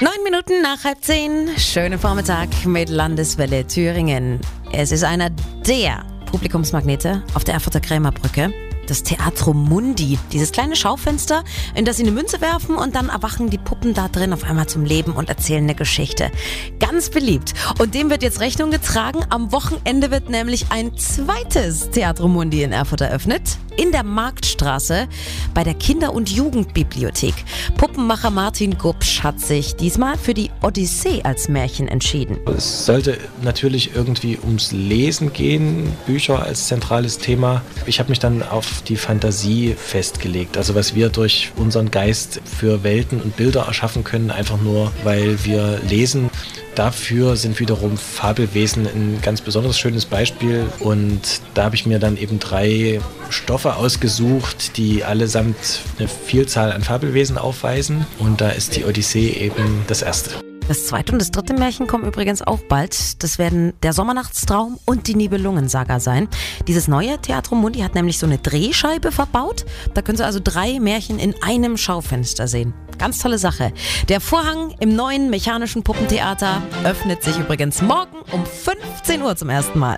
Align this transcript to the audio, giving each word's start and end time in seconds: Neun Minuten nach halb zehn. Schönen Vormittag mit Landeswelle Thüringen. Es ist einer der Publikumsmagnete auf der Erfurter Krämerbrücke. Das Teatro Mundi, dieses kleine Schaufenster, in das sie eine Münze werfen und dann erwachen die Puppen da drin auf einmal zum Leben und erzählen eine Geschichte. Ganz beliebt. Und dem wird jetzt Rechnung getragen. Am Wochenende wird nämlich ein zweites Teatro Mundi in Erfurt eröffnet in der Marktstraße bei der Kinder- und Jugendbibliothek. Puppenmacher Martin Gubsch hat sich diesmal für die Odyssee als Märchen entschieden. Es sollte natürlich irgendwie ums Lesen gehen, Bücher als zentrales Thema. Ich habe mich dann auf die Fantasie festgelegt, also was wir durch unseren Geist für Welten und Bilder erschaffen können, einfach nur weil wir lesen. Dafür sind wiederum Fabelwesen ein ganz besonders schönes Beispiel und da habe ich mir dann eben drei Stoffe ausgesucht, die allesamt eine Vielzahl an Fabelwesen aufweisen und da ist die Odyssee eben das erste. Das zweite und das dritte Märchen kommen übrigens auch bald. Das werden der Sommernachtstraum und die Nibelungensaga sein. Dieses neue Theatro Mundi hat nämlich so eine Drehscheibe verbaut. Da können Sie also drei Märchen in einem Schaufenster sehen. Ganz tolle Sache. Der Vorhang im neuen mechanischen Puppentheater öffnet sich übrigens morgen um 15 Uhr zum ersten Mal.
Neun 0.00 0.22
Minuten 0.22 0.62
nach 0.62 0.84
halb 0.84 1.02
zehn. 1.02 1.48
Schönen 1.58 1.98
Vormittag 1.98 2.48
mit 2.64 2.88
Landeswelle 2.88 3.66
Thüringen. 3.66 4.40
Es 4.72 4.92
ist 4.92 5.02
einer 5.02 5.30
der 5.66 6.04
Publikumsmagnete 6.26 7.24
auf 7.34 7.42
der 7.42 7.54
Erfurter 7.54 7.80
Krämerbrücke. 7.80 8.54
Das 8.86 9.02
Teatro 9.02 9.54
Mundi, 9.54 10.16
dieses 10.30 10.52
kleine 10.52 10.76
Schaufenster, 10.76 11.42
in 11.74 11.84
das 11.84 11.96
sie 11.96 12.04
eine 12.04 12.12
Münze 12.12 12.40
werfen 12.40 12.76
und 12.76 12.94
dann 12.94 13.08
erwachen 13.08 13.50
die 13.50 13.58
Puppen 13.58 13.92
da 13.92 14.06
drin 14.06 14.32
auf 14.32 14.44
einmal 14.44 14.68
zum 14.68 14.84
Leben 14.84 15.14
und 15.14 15.30
erzählen 15.30 15.64
eine 15.64 15.74
Geschichte. 15.74 16.30
Ganz 16.78 17.10
beliebt. 17.10 17.54
Und 17.80 17.96
dem 17.96 18.08
wird 18.08 18.22
jetzt 18.22 18.38
Rechnung 18.38 18.70
getragen. 18.70 19.24
Am 19.30 19.50
Wochenende 19.50 20.12
wird 20.12 20.30
nämlich 20.30 20.66
ein 20.70 20.96
zweites 20.96 21.90
Teatro 21.90 22.28
Mundi 22.28 22.62
in 22.62 22.70
Erfurt 22.70 23.00
eröffnet 23.00 23.58
in 23.78 23.92
der 23.92 24.02
Marktstraße 24.02 25.08
bei 25.54 25.64
der 25.64 25.74
Kinder- 25.74 26.12
und 26.12 26.28
Jugendbibliothek. 26.28 27.34
Puppenmacher 27.76 28.30
Martin 28.30 28.76
Gubsch 28.76 29.22
hat 29.22 29.40
sich 29.40 29.76
diesmal 29.76 30.18
für 30.18 30.34
die 30.34 30.50
Odyssee 30.62 31.22
als 31.22 31.48
Märchen 31.48 31.88
entschieden. 31.88 32.38
Es 32.46 32.86
sollte 32.86 33.18
natürlich 33.40 33.94
irgendwie 33.94 34.38
ums 34.42 34.72
Lesen 34.72 35.32
gehen, 35.32 35.92
Bücher 36.06 36.42
als 36.42 36.66
zentrales 36.66 37.18
Thema. 37.18 37.62
Ich 37.86 38.00
habe 38.00 38.10
mich 38.10 38.18
dann 38.18 38.42
auf 38.42 38.82
die 38.82 38.96
Fantasie 38.96 39.74
festgelegt, 39.78 40.56
also 40.56 40.74
was 40.74 40.94
wir 40.94 41.08
durch 41.08 41.52
unseren 41.56 41.90
Geist 41.90 42.40
für 42.44 42.82
Welten 42.82 43.20
und 43.20 43.36
Bilder 43.36 43.66
erschaffen 43.66 44.02
können, 44.02 44.30
einfach 44.30 44.60
nur 44.60 44.92
weil 45.04 45.44
wir 45.44 45.78
lesen. 45.88 46.30
Dafür 46.78 47.34
sind 47.34 47.58
wiederum 47.58 47.96
Fabelwesen 47.96 48.86
ein 48.86 49.18
ganz 49.20 49.40
besonders 49.40 49.76
schönes 49.76 50.06
Beispiel 50.06 50.64
und 50.78 51.40
da 51.54 51.64
habe 51.64 51.74
ich 51.74 51.86
mir 51.86 51.98
dann 51.98 52.16
eben 52.16 52.38
drei 52.38 53.00
Stoffe 53.30 53.74
ausgesucht, 53.74 54.76
die 54.76 55.02
allesamt 55.02 55.56
eine 55.98 56.06
Vielzahl 56.06 56.70
an 56.70 56.82
Fabelwesen 56.82 57.36
aufweisen 57.36 58.06
und 58.20 58.40
da 58.40 58.50
ist 58.50 58.76
die 58.76 58.84
Odyssee 58.84 59.30
eben 59.30 59.82
das 59.88 60.02
erste. 60.02 60.30
Das 60.68 60.86
zweite 60.86 61.10
und 61.10 61.18
das 61.18 61.32
dritte 61.32 61.54
Märchen 61.54 61.88
kommen 61.88 62.04
übrigens 62.04 62.42
auch 62.42 62.60
bald. 62.60 63.24
Das 63.24 63.38
werden 63.38 63.72
der 63.82 63.92
Sommernachtstraum 63.92 64.78
und 64.84 65.08
die 65.08 65.16
Nibelungensaga 65.16 65.98
sein. 65.98 66.28
Dieses 66.68 66.86
neue 66.86 67.20
Theatro 67.20 67.56
Mundi 67.56 67.80
hat 67.80 67.96
nämlich 67.96 68.18
so 68.18 68.26
eine 68.26 68.38
Drehscheibe 68.38 69.10
verbaut. 69.10 69.64
Da 69.94 70.02
können 70.02 70.18
Sie 70.18 70.24
also 70.24 70.38
drei 70.44 70.78
Märchen 70.78 71.18
in 71.18 71.34
einem 71.42 71.76
Schaufenster 71.76 72.46
sehen. 72.46 72.72
Ganz 72.98 73.18
tolle 73.18 73.38
Sache. 73.38 73.72
Der 74.08 74.20
Vorhang 74.20 74.74
im 74.80 74.94
neuen 74.94 75.30
mechanischen 75.30 75.82
Puppentheater 75.82 76.60
öffnet 76.84 77.22
sich 77.22 77.38
übrigens 77.38 77.80
morgen 77.80 78.16
um 78.32 78.44
15 78.44 79.22
Uhr 79.22 79.36
zum 79.36 79.48
ersten 79.48 79.78
Mal. 79.78 79.96